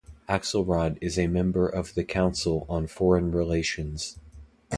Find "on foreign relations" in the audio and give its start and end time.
2.67-4.17